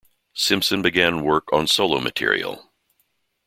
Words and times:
Simpson 0.33 0.81
began 0.81 1.23
work 1.23 1.47
on 1.53 1.67
solo 1.67 1.99
material. 1.99 2.71